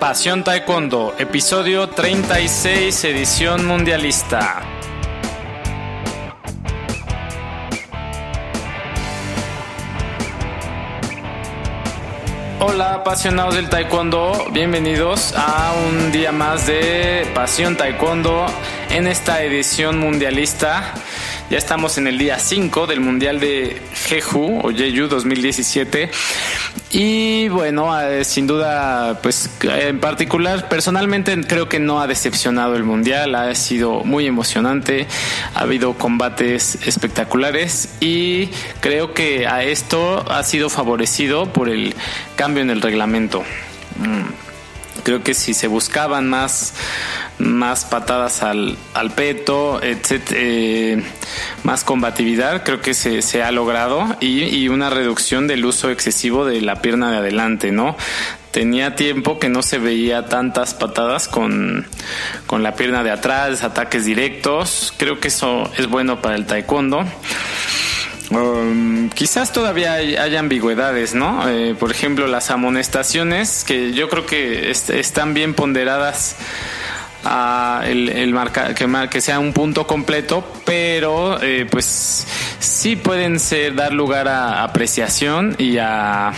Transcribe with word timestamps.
Pasión 0.00 0.42
Taekwondo, 0.44 1.14
episodio 1.18 1.90
36, 1.90 3.04
edición 3.04 3.66
mundialista. 3.66 4.62
Hola 12.60 12.94
apasionados 12.94 13.56
del 13.56 13.68
taekwondo, 13.68 14.46
bienvenidos 14.52 15.34
a 15.36 15.74
un 15.90 16.10
día 16.10 16.32
más 16.32 16.66
de 16.66 17.30
Pasión 17.34 17.76
Taekwondo 17.76 18.46
en 18.88 19.06
esta 19.06 19.42
edición 19.42 19.98
mundialista. 19.98 20.94
Ya 21.50 21.58
estamos 21.58 21.98
en 21.98 22.06
el 22.06 22.16
día 22.16 22.38
5 22.38 22.86
del 22.86 23.00
Mundial 23.00 23.40
de 23.40 23.82
Jeju 24.06 24.60
o 24.62 24.72
Jeju 24.72 25.08
2017 25.08 26.08
y 26.92 27.48
bueno, 27.48 28.00
eh, 28.00 28.24
sin 28.24 28.46
duda, 28.46 29.18
pues 29.20 29.50
en 29.64 29.98
particular, 29.98 30.68
personalmente 30.68 31.36
creo 31.40 31.68
que 31.68 31.80
no 31.80 32.00
ha 32.00 32.06
decepcionado 32.06 32.76
el 32.76 32.84
Mundial, 32.84 33.34
ha 33.34 33.52
sido 33.56 34.04
muy 34.04 34.28
emocionante, 34.28 35.08
ha 35.56 35.62
habido 35.62 35.94
combates 35.94 36.86
espectaculares 36.86 37.96
y 37.98 38.50
creo 38.78 39.12
que 39.12 39.48
a 39.48 39.64
esto 39.64 40.24
ha 40.30 40.44
sido 40.44 40.70
favorecido 40.70 41.52
por 41.52 41.68
el 41.68 41.96
cambio 42.36 42.62
en 42.62 42.70
el 42.70 42.80
reglamento. 42.80 43.42
Mm, 43.98 45.02
creo 45.02 45.24
que 45.24 45.34
si 45.34 45.52
se 45.52 45.66
buscaban 45.66 46.28
más 46.28 46.74
más 47.40 47.84
patadas 47.84 48.42
al, 48.42 48.76
al 48.94 49.10
peto, 49.10 49.80
eh, 49.82 51.02
más 51.64 51.84
combatividad, 51.84 52.62
creo 52.64 52.80
que 52.80 52.94
se, 52.94 53.22
se 53.22 53.42
ha 53.42 53.50
logrado 53.50 54.16
y, 54.20 54.42
y, 54.44 54.68
una 54.68 54.90
reducción 54.90 55.46
del 55.46 55.64
uso 55.64 55.90
excesivo 55.90 56.44
de 56.44 56.60
la 56.60 56.76
pierna 56.82 57.10
de 57.10 57.18
adelante, 57.18 57.72
¿no? 57.72 57.96
Tenía 58.50 58.96
tiempo 58.96 59.38
que 59.38 59.48
no 59.48 59.62
se 59.62 59.78
veía 59.78 60.26
tantas 60.26 60.74
patadas 60.74 61.28
con, 61.28 61.86
con 62.46 62.62
la 62.62 62.74
pierna 62.74 63.02
de 63.02 63.12
atrás, 63.12 63.62
ataques 63.62 64.04
directos, 64.04 64.92
creo 64.96 65.20
que 65.20 65.28
eso 65.28 65.70
es 65.76 65.86
bueno 65.86 66.20
para 66.20 66.36
el 66.36 66.46
taekwondo. 66.46 67.04
Um, 68.30 69.08
quizás 69.10 69.52
todavía 69.52 69.94
hay, 69.94 70.36
ambigüedades, 70.36 71.14
¿no? 71.14 71.48
Eh, 71.48 71.74
por 71.78 71.90
ejemplo, 71.90 72.28
las 72.28 72.50
amonestaciones, 72.50 73.64
que 73.64 73.92
yo 73.92 74.08
creo 74.08 74.24
que 74.24 74.70
están 74.70 75.34
bien 75.34 75.54
ponderadas 75.54 76.36
el, 77.84 78.32
marca, 78.32 78.74
que, 78.74 78.86
que, 79.10 79.20
sea 79.20 79.38
un 79.38 79.52
punto 79.52 79.86
completo, 79.86 80.44
pero 80.64 81.40
eh, 81.42 81.66
pues 81.70 82.26
sí 82.58 82.96
pueden 82.96 83.38
ser 83.38 83.74
dar 83.74 83.92
lugar 83.92 84.28
a 84.28 84.62
apreciación 84.62 85.54
y 85.58 85.78
a 85.78 86.32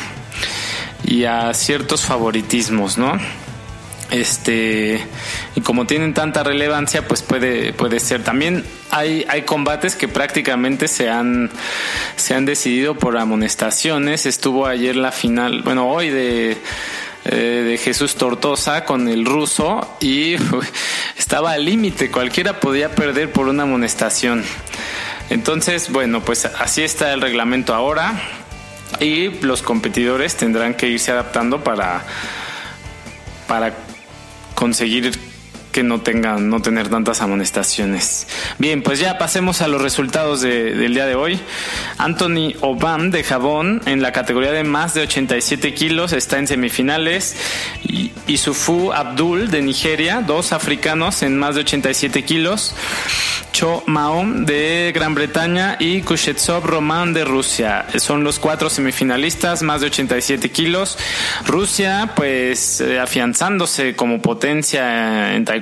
y 1.05 1.25
a 1.25 1.53
ciertos 1.55 2.03
favoritismos, 2.03 2.99
¿no? 2.99 3.19
Este 4.11 5.03
y 5.55 5.61
como 5.63 5.87
tienen 5.87 6.13
tanta 6.13 6.43
relevancia, 6.43 7.09
pues 7.09 7.23
puede 7.23 7.73
puede 7.73 7.99
ser. 7.99 8.23
También 8.23 8.63
hay 8.91 9.25
hay 9.29 9.43
combates 9.43 9.97
que 9.97 10.07
prácticamente 10.07 10.87
se 10.87 11.09
han 11.09 11.51
se 12.17 12.35
han 12.35 12.45
decidido 12.45 12.95
por 12.95 13.17
amonestaciones. 13.17 14.27
Estuvo 14.27 14.67
ayer 14.67 14.97
la 14.97 15.13
final, 15.13 15.63
bueno, 15.63 15.89
hoy 15.89 16.11
de 16.11 16.59
eh, 17.25 17.65
de 17.65 17.79
Jesús 17.79 18.17
Tortosa 18.17 18.85
con 18.85 19.09
el 19.09 19.25
ruso 19.25 19.97
y 20.01 20.35
estaba 21.17 21.53
al 21.53 21.65
límite, 21.65 22.11
cualquiera 22.11 22.61
podía 22.61 22.95
perder 22.95 23.31
por 23.31 23.49
una 23.49 23.63
amonestación. 23.63 24.45
Entonces, 25.31 25.91
bueno, 25.91 26.21
pues 26.21 26.45
así 26.45 26.83
está 26.83 27.13
el 27.13 27.21
reglamento 27.21 27.75
ahora 27.75 28.21
y 29.01 29.29
los 29.41 29.63
competidores 29.63 30.37
tendrán 30.37 30.75
que 30.75 30.89
irse 30.89 31.13
adaptando 31.13 31.63
para, 31.63 32.05
para 33.47 33.73
conseguir 34.55 35.13
que 35.73 35.83
no 35.83 36.01
tengan, 36.01 36.49
no 36.49 36.61
tener 36.61 36.89
tantas 36.89 37.21
amonestaciones. 37.21 38.29
Bien, 38.59 38.83
pues 38.83 39.01
ya 39.01 39.19
pasemos 39.19 39.63
a 39.63 39.69
los 39.69 39.83
resultados 39.83 40.43
del 40.43 40.95
día 40.95 41.07
de 41.07 41.15
hoy. 41.15 41.41
Anthony 41.99 42.55
Obam 42.61 43.11
de 43.11 43.25
Jabón 43.25 43.81
en 43.87 44.03
la 44.03 44.13
categoría 44.13 44.53
de 44.53 44.65
más 44.65 44.95
de 44.95 45.03
87 45.03 45.75
kilos 45.75 46.13
está 46.13 46.39
en 46.39 46.47
semifinales. 46.47 47.37
Isufu 48.27 48.93
Abdul 48.93 49.51
de 49.51 49.63
Nigeria, 49.63 50.23
dos 50.25 50.53
africanos 50.53 51.23
en 51.23 51.39
más 51.39 51.55
de 51.55 51.63
87 51.63 52.23
kilos. 52.25 52.75
Cho 53.53 53.83
Maom 53.87 54.47
de 54.47 54.93
Gran 54.95 55.15
Bretaña 55.15 55.77
y 55.79 56.01
Kushetsov 56.01 56.65
Roman 56.65 57.13
de 57.13 57.25
Rusia. 57.25 57.87
Son 57.99 58.25
los 58.25 58.39
cuatro 58.39 58.71
semifinalistas, 58.71 59.63
más 59.63 59.83
de 59.83 59.89
87 59.89 60.51
kilos. 60.51 60.97
Rusia, 61.47 62.13
pues 62.17 62.81
eh, 62.81 62.99
afianzándose 62.99 63.95
como 63.95 64.23
potencia 64.23 65.35
en 65.35 65.45
taekwondo. 65.45 65.62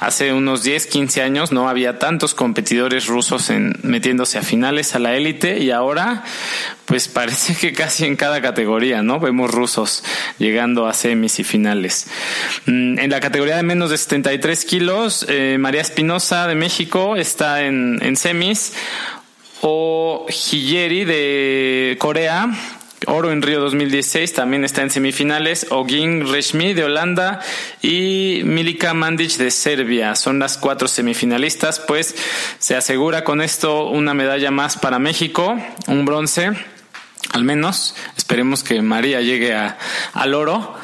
Hace 0.00 0.32
unos 0.32 0.62
10, 0.62 0.86
15 0.86 1.22
años 1.22 1.52
no 1.52 1.68
había 1.68 1.98
tantos 1.98 2.34
competidores 2.34 3.06
rusos 3.06 3.50
en, 3.50 3.74
metiéndose 3.82 4.38
a 4.38 4.42
finales 4.42 4.94
a 4.94 4.98
la 4.98 5.16
élite 5.16 5.58
y 5.58 5.70
ahora, 5.70 6.24
pues 6.84 7.08
parece 7.18 7.54
que 7.54 7.72
casi 7.72 8.04
en 8.04 8.16
cada 8.16 8.40
categoría, 8.40 9.02
¿no? 9.02 9.20
Vemos 9.20 9.50
rusos 9.50 10.04
llegando 10.38 10.86
a 10.86 10.94
semis 10.94 11.38
y 11.38 11.44
finales. 11.44 12.08
Mm, 12.66 12.98
en 12.98 13.10
la 13.10 13.20
categoría 13.20 13.56
de 13.56 13.62
menos 13.62 13.90
de 13.90 13.98
73 13.98 14.64
kilos, 14.64 15.26
eh, 15.28 15.56
María 15.58 15.80
Espinosa 15.80 16.46
de 16.46 16.54
México 16.54 17.16
está 17.16 17.62
en, 17.62 17.98
en 18.02 18.16
semis. 18.16 18.72
O 19.60 20.26
Hiyeri 20.28 21.04
de 21.04 21.96
Corea 21.98 22.48
oro 23.08 23.32
en 23.32 23.42
Río 23.42 23.60
2016, 23.60 24.32
también 24.34 24.64
está 24.64 24.82
en 24.82 24.90
semifinales. 24.90 25.66
Ogin 25.70 26.30
Reshmi 26.30 26.74
de 26.74 26.84
Holanda 26.84 27.40
y 27.82 28.42
Milika 28.44 28.94
Mandic 28.94 29.36
de 29.36 29.50
Serbia. 29.50 30.14
Son 30.14 30.38
las 30.38 30.58
cuatro 30.58 30.88
semifinalistas, 30.88 31.80
pues 31.80 32.14
se 32.58 32.76
asegura 32.76 33.24
con 33.24 33.40
esto 33.40 33.86
una 33.86 34.14
medalla 34.14 34.50
más 34.50 34.76
para 34.76 34.98
México, 34.98 35.56
un 35.86 36.04
bronce 36.04 36.52
al 37.32 37.44
menos. 37.44 37.94
Esperemos 38.16 38.62
que 38.62 38.80
María 38.82 39.20
llegue 39.20 39.54
a, 39.54 39.78
al 40.14 40.34
oro. 40.34 40.74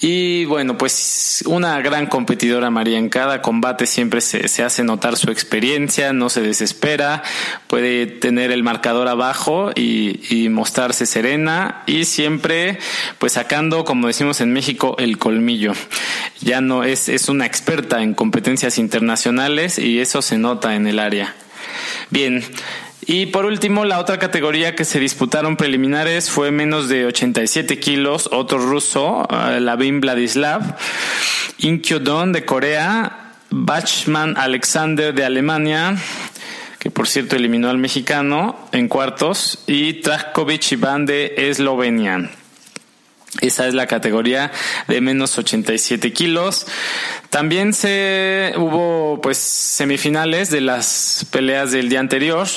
Y 0.00 0.44
bueno, 0.44 0.78
pues 0.78 1.42
una 1.46 1.80
gran 1.80 2.06
competidora 2.06 2.70
María 2.70 2.98
en 2.98 3.08
cada 3.08 3.42
combate 3.42 3.84
siempre 3.84 4.20
se, 4.20 4.46
se, 4.46 4.62
hace 4.62 4.84
notar 4.84 5.16
su 5.16 5.28
experiencia, 5.32 6.12
no 6.12 6.28
se 6.28 6.40
desespera, 6.40 7.24
puede 7.66 8.06
tener 8.06 8.52
el 8.52 8.62
marcador 8.62 9.08
abajo 9.08 9.72
y, 9.74 10.20
y, 10.30 10.50
mostrarse 10.50 11.04
serena 11.04 11.82
y 11.86 12.04
siempre 12.04 12.78
pues 13.18 13.32
sacando, 13.32 13.84
como 13.84 14.06
decimos 14.06 14.40
en 14.40 14.52
México, 14.52 14.94
el 15.00 15.18
colmillo. 15.18 15.72
Ya 16.40 16.60
no 16.60 16.84
es, 16.84 17.08
es 17.08 17.28
una 17.28 17.46
experta 17.46 18.00
en 18.00 18.14
competencias 18.14 18.78
internacionales 18.78 19.80
y 19.80 19.98
eso 19.98 20.22
se 20.22 20.38
nota 20.38 20.76
en 20.76 20.86
el 20.86 21.00
área. 21.00 21.34
Bien, 22.10 22.44
y 23.10 23.24
por 23.24 23.46
último, 23.46 23.86
la 23.86 24.00
otra 24.00 24.18
categoría 24.18 24.76
que 24.76 24.84
se 24.84 25.00
disputaron 25.00 25.56
preliminares 25.56 26.30
fue 26.30 26.50
menos 26.50 26.90
de 26.90 27.06
87 27.06 27.80
kilos, 27.80 28.28
otro 28.32 28.58
ruso, 28.58 29.26
uh, 29.30 29.58
Lavin 29.58 30.02
Vladislav, 30.02 30.76
Inkyodon 31.56 32.34
de 32.34 32.44
Corea, 32.44 33.32
Bachman 33.48 34.36
Alexander 34.36 35.14
de 35.14 35.24
Alemania, 35.24 35.96
que 36.78 36.90
por 36.90 37.08
cierto 37.08 37.34
eliminó 37.34 37.70
al 37.70 37.78
mexicano 37.78 38.68
en 38.72 38.88
cuartos, 38.88 39.60
y 39.66 39.94
Trajkovic 39.94 40.72
Iván 40.72 41.06
de 41.06 41.32
Eslovenia. 41.38 42.28
Esa 43.40 43.68
es 43.68 43.74
la 43.74 43.86
categoría 43.86 44.50
de 44.88 45.00
menos 45.00 45.38
87 45.38 46.12
kilos. 46.12 46.66
También 47.30 47.74
se 47.74 48.54
hubo 48.56 49.20
pues 49.20 49.38
semifinales 49.38 50.50
de 50.50 50.60
las 50.60 51.26
peleas 51.30 51.70
del 51.70 51.88
día 51.88 52.00
anterior. 52.00 52.48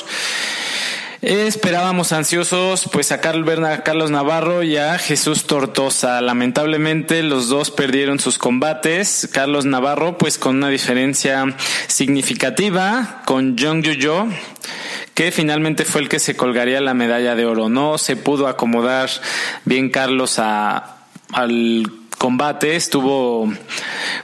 Esperábamos 1.21 2.13
ansiosos 2.13 2.89
pues 2.91 3.11
a 3.11 3.21
Carlos 3.21 4.09
Navarro 4.09 4.63
y 4.63 4.77
a 4.77 4.97
Jesús 4.97 5.45
Tortosa. 5.45 6.19
Lamentablemente 6.19 7.21
los 7.21 7.47
dos 7.47 7.69
perdieron 7.69 8.19
sus 8.19 8.39
combates. 8.39 9.29
Carlos 9.31 9.65
Navarro 9.65 10.17
pues 10.17 10.39
con 10.39 10.55
una 10.55 10.69
diferencia 10.69 11.45
significativa 11.87 13.21
con 13.25 13.55
Jung 13.55 13.83
Yuyo 13.83 14.29
que 15.13 15.31
finalmente 15.31 15.85
fue 15.85 16.01
el 16.01 16.09
que 16.09 16.19
se 16.19 16.35
colgaría 16.35 16.81
la 16.81 16.93
medalla 16.93 17.35
de 17.35 17.45
oro. 17.45 17.69
No 17.69 17.97
se 17.97 18.15
pudo 18.15 18.47
acomodar 18.47 19.09
bien 19.65 19.89
Carlos 19.89 20.39
a, 20.39 20.97
al 21.31 21.91
combate, 22.17 22.75
estuvo, 22.75 23.51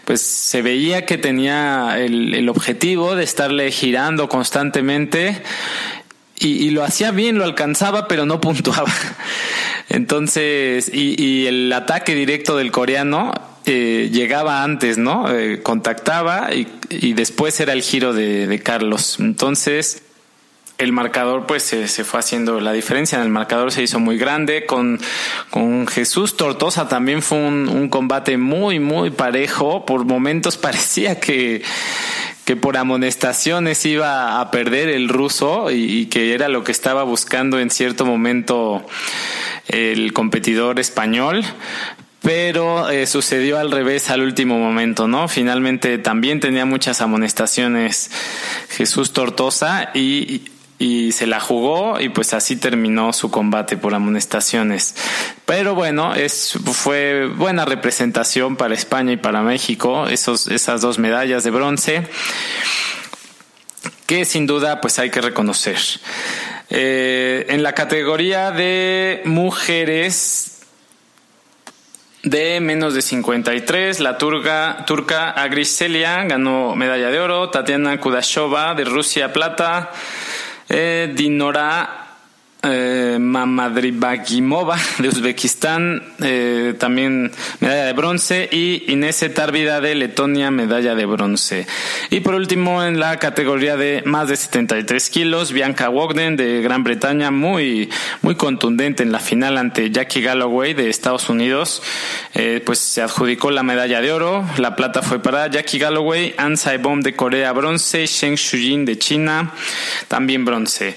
pues 0.06 0.22
se 0.22 0.62
veía 0.62 1.06
que 1.06 1.18
tenía 1.18 1.96
el, 1.98 2.34
el 2.36 2.48
objetivo 2.48 3.16
de 3.16 3.24
estarle 3.24 3.72
girando 3.72 4.30
constantemente 4.30 5.42
y, 6.40 6.50
y, 6.68 6.70
lo 6.70 6.84
hacía 6.84 7.10
bien, 7.10 7.40
lo 7.40 7.44
alcanzaba, 7.44 8.08
pero 8.08 8.28
no 8.28 8.40
puntuaba. 8.40 8.92
Entonces, 9.90 10.92
y, 10.94 11.20
y 11.20 11.48
el 11.48 11.74
ataque 11.74 12.14
directo 12.14 12.56
del 12.56 12.72
coreano 12.72 13.34
eh, 13.66 14.10
llegaba 14.12 14.64
antes, 14.64 15.00
¿no? 15.00 15.34
Eh, 15.34 15.64
contactaba 15.64 16.54
y, 16.54 16.68
y, 16.90 17.14
después 17.14 17.60
era 17.60 17.74
el 17.74 17.82
giro 17.82 18.14
de, 18.14 18.46
de 18.46 18.60
Carlos. 18.60 19.18
Entonces, 19.20 20.04
el 20.78 20.92
marcador 20.92 21.46
pues 21.48 21.64
se, 21.64 21.88
fue 22.04 22.20
haciendo 22.20 22.60
la 22.60 22.72
diferencia, 22.72 23.18
en 23.18 23.24
el 23.24 23.30
marcador 23.30 23.72
se 23.72 23.82
hizo 23.82 24.00
muy 24.00 24.18
grande, 24.18 24.66
con, 24.66 25.00
con 25.50 25.88
Jesús 25.88 26.38
Tortosa. 26.38 26.88
También 26.88 27.22
fue 27.22 27.40
un, 27.40 27.90
combate 27.90 28.38
muy, 28.38 28.80
muy 28.80 29.10
parejo, 29.10 29.86
por 29.86 30.06
momentos 30.06 30.58
parecía 30.58 31.20
que, 31.20 31.64
que 32.46 32.56
por 32.56 32.78
amonestaciones 32.78 33.86
iba 33.86 34.40
a 34.40 34.52
perder 34.52 34.90
el 34.90 35.10
ruso 35.10 35.72
y, 35.72 36.06
que 36.08 36.34
era 36.34 36.48
lo 36.48 36.64
que 36.64 36.72
estaba 36.72 37.04
buscando 37.04 37.60
en 37.60 37.72
cierto 37.72 38.06
momento 38.06 38.86
el 39.68 40.14
competidor 40.14 40.80
español, 40.80 41.44
pero 42.22 42.90
eh, 42.90 43.08
sucedió 43.08 43.58
al 43.58 43.72
revés 43.72 44.10
al 44.10 44.22
último 44.22 44.60
momento, 44.60 45.08
¿no? 45.08 45.28
Finalmente 45.28 45.98
también 45.98 46.40
tenía 46.40 46.66
muchas 46.66 47.02
amonestaciones 47.02 48.12
Jesús 48.70 49.14
Tortosa 49.14 49.90
y, 49.94 50.52
y 50.80 51.12
se 51.12 51.26
la 51.26 51.40
jugó 51.40 52.00
y 52.00 52.10
pues 52.10 52.34
así 52.34 52.56
terminó 52.56 53.14
su 53.14 53.32
combate 53.32 53.78
por 53.78 53.96
amonestaciones. 53.96 54.96
Pero 55.46 55.76
bueno, 55.76 56.14
es, 56.14 56.58
fue 56.72 57.28
buena 57.28 57.66
representación 57.66 58.56
para 58.56 58.76
España 58.76 59.14
y 59.14 59.18
para 59.18 59.42
México, 59.42 60.08
esos, 60.08 60.48
esas 60.48 60.82
dos 60.82 61.00
medallas 61.00 61.44
de 61.44 61.52
bronce, 61.52 62.08
que 64.06 64.26
sin 64.26 64.46
duda 64.46 64.80
pues 64.82 65.00
hay 65.00 65.10
que 65.10 65.22
reconocer. 65.22 65.78
Eh, 66.70 67.46
en 67.50 67.64
la 67.64 67.74
categoría 67.74 68.52
de 68.52 69.22
mujeres 69.26 70.58
de 72.24 72.60
menos 72.60 72.94
de 72.94 73.02
53, 73.02 74.00
la 74.00 74.18
turca, 74.18 74.84
turca 74.86 75.32
Agriselia 75.32 76.24
ganó 76.26 76.76
medalla 76.76 77.10
de 77.10 77.20
oro, 77.20 77.50
Tatiana 77.50 78.00
Kudashova 78.00 78.76
de 78.76 78.84
Rusia 78.84 79.32
plata, 79.32 79.92
eh, 80.68 81.12
Dinora 81.14 82.07
eh, 82.70 83.18
Mamadribagimova 83.20 84.78
de 85.00 85.08
Uzbekistán, 85.08 86.04
eh, 86.22 86.76
también 86.78 87.32
medalla 87.60 87.86
de 87.86 87.94
bronce, 87.94 88.50
y 88.52 88.92
Inés 88.92 89.26
Tárvida 89.34 89.82
de 89.82 89.96
Letonia, 89.96 90.52
medalla 90.52 90.94
de 90.96 91.06
bronce. 91.06 91.66
Y 92.10 92.20
por 92.20 92.36
último, 92.36 92.84
en 92.84 93.00
la 93.00 93.18
categoría 93.18 93.78
de 93.78 94.04
más 94.06 94.28
de 94.28 94.36
73 94.36 95.10
kilos, 95.10 95.52
Bianca 95.52 95.90
Wogden 95.90 96.36
de 96.36 96.62
Gran 96.62 96.84
Bretaña, 96.84 97.32
muy, 97.32 97.90
muy 98.22 98.36
contundente 98.36 99.04
en 99.04 99.12
la 99.12 99.20
final 99.20 99.58
ante 99.58 99.90
Jackie 99.90 100.22
Galloway 100.22 100.74
de 100.74 100.90
Estados 100.90 101.30
Unidos, 101.30 101.82
eh, 102.34 102.62
pues 102.66 102.80
se 102.80 103.02
adjudicó 103.02 103.52
la 103.52 103.64
medalla 103.64 104.02
de 104.02 104.12
oro. 104.12 104.46
La 104.58 104.76
plata 104.76 105.02
fue 105.02 105.22
para 105.22 105.48
Jackie 105.48 105.80
Galloway, 105.80 106.34
An 106.38 106.58
Saibom 106.58 107.02
de 107.02 107.16
Corea, 107.16 107.52
bronce, 107.54 108.06
Sheng 108.06 108.36
Shujin 108.36 108.86
de 108.86 108.98
China, 108.98 109.54
también 110.08 110.46
bronce. 110.46 110.96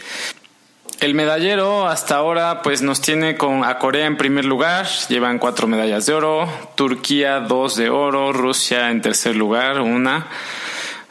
El 1.01 1.15
medallero 1.15 1.89
hasta 1.89 2.17
ahora 2.17 2.61
pues 2.61 2.83
nos 2.83 3.01
tiene 3.01 3.39
con 3.39 3.65
a 3.65 3.79
Corea 3.79 4.05
en 4.05 4.19
primer 4.19 4.45
lugar, 4.45 4.87
llevan 5.09 5.39
cuatro 5.39 5.67
medallas 5.67 6.05
de 6.05 6.13
oro, 6.13 6.47
Turquía 6.75 7.41
dos 7.41 7.77
de 7.77 7.89
oro, 7.89 8.35
Rusia 8.35 8.91
en 8.91 9.01
tercer 9.01 9.35
lugar, 9.35 9.81
una, 9.81 10.27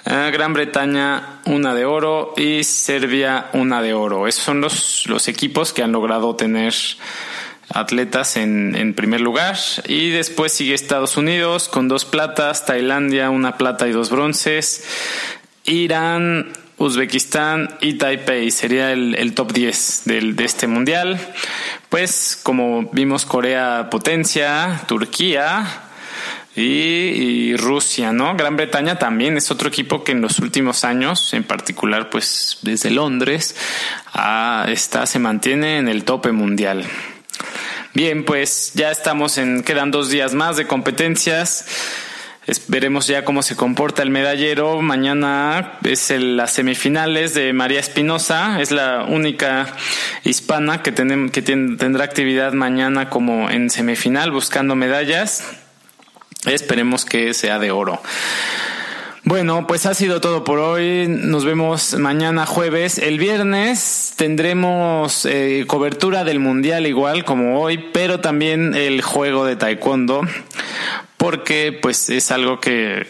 eh, 0.06 0.30
Gran 0.31 0.53
Bretaña 0.53 1.39
una 1.45 1.74
de 1.74 1.86
oro 1.86 2.36
y 2.38 2.63
Serbia 2.63 3.47
una 3.53 3.81
de 3.81 3.95
oro. 3.95 4.27
Esos 4.27 4.44
son 4.44 4.62
los, 4.62 5.07
los 5.07 5.27
equipos 5.27 5.74
que 5.74 5.81
han 5.81 5.92
logrado 5.92 6.35
tener 6.35 6.75
atletas 7.74 8.38
en, 8.38 8.75
en, 8.75 8.94
primer 8.94 9.21
lugar 9.21 9.57
y 9.88 10.12
después 10.12 10.51
sigue 10.51 10.75
Estados 10.75 11.18
Unidos 11.18 11.68
con 11.68 11.88
dos 11.88 12.06
platas, 12.06 12.63
Tailandia 12.63 13.31
una 13.31 13.57
plata 13.57 13.88
y 13.88 13.92
dos 13.92 14.12
bronces, 14.12 14.83
Irán 15.65 16.53
Uzbekistán 16.80 17.78
y 17.81 17.96
Taipei 17.96 18.50
sería 18.52 18.94
el, 18.94 19.34
top 19.34 19.52
10 19.52 20.02
del, 20.06 20.36
de 20.36 20.46
este 20.46 20.66
mundial. 20.66 21.20
Pues 21.90 22.40
como 22.42 22.90
vimos 22.94 23.26
Corea 23.26 23.90
potencia, 23.92 24.81
Turquía 24.88 25.66
y, 26.56 27.56
Rusia, 27.58 28.14
¿no? 28.14 28.36
Gran 28.36 28.56
Bretaña 28.56 28.98
también 28.98 29.38
es 29.38 29.52
otro 29.52 29.68
equipo 29.68 30.04
que 30.04 30.14
en 30.14 30.22
los 30.22 30.40
últimos 30.40 30.84
años, 30.84 31.34
en 31.34 31.44
particular 31.44 32.10
pues 32.10 32.60
desde 32.62 32.90
Londres, 32.90 33.56
está, 34.68 35.06
se 35.06 35.20
mantiene 35.20 35.78
en 35.78 35.90
el 35.90 36.06
tope 36.06 36.31
mundial. 36.31 36.86
Bien, 37.94 38.24
pues 38.24 38.72
ya 38.76 38.92
estamos 38.92 39.38
en, 39.38 39.64
quedan 39.64 39.92
dos 39.92 40.10
días 40.10 40.34
más 40.34 40.56
de 40.58 40.68
competencias 40.68 41.66
veremos 42.68 43.07
ya 43.07 43.25
cómo 43.25 43.44
se 43.44 43.56
comporta 43.56 44.01
el 44.01 44.10
medallero. 44.10 44.81
Mañana 44.81 45.78
es 45.84 46.12
las 46.12 46.51
semifinales 46.51 47.34
de 47.34 47.54
María 47.54 47.80
Espinosa. 47.80 48.62
Es 48.62 48.72
la 48.72 49.06
única 49.07 49.68
hispana 50.24 50.81
que, 50.81 50.94
que 50.94 51.42
tendrá 51.42 52.04
actividad 52.04 52.54
mañana 52.54 53.10
como 53.10 53.50
en 53.50 53.69
semifinal 53.69 54.31
buscando 54.31 54.75
medallas. 54.75 55.44
Esperemos 56.46 57.06
que 57.06 57.34
sea 57.34 57.60
de 57.60 57.72
oro. 57.72 58.01
Bueno, 59.25 59.68
pues 59.68 59.86
ha 59.86 59.94
sido 59.94 60.22
todo 60.22 60.44
por 60.44 60.60
hoy. 60.60 61.06
Nos 61.07 61.45
vemos 61.45 61.94
mañana 61.95 62.45
jueves. 62.45 62.98
El 62.98 63.19
viernes 63.19 64.13
tendremos 64.16 65.25
eh, 65.25 65.66
cobertura 65.68 66.24
del 66.24 66.40
Mundial 66.40 66.88
igual 66.88 67.25
como 67.25 67.62
hoy, 67.62 67.90
pero 67.94 68.22
también 68.22 68.74
el 68.74 69.02
juego 69.02 69.45
de 69.45 69.56
Taekwondo 69.56 70.22
porque 71.19 71.77
pues 71.80 72.10
es 72.10 72.31
algo 72.31 72.62
que, 72.62 73.06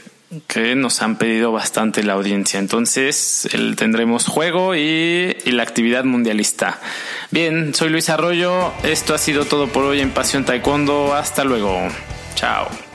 que 0.47 0.75
nos 0.75 1.01
han 1.03 1.17
pedido 1.17 1.51
bastante 1.51 2.03
la 2.03 2.13
audiencia. 2.13 2.59
Entonces 2.59 3.47
el, 3.53 3.75
tendremos 3.75 4.25
juego 4.25 4.75
y, 4.75 5.37
y, 5.45 5.51
la 5.51 5.63
actividad 5.63 6.03
mundialista. 6.03 6.79
Bien, 7.29 7.73
soy 7.75 7.89
Luis 7.89 8.09
Arroyo. 8.09 8.73
Esto 8.83 9.13
ha 9.13 9.19
sido 9.19 9.45
todo 9.45 9.67
por 9.67 9.85
hoy 9.85 10.01
en 10.01 10.09
Pasión 10.09 10.43
Taekwondo. 10.43 11.13
Hasta 11.13 11.43
luego. 11.43 11.87
Chao. 12.33 12.88